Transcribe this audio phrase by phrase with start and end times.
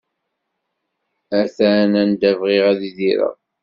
[1.39, 3.35] Atan anda bɣiɣ ad idireɣ!